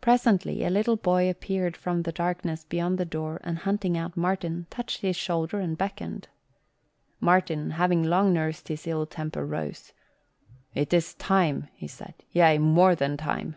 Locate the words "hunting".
3.58-3.96